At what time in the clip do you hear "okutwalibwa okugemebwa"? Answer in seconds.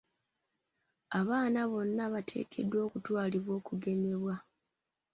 2.87-4.35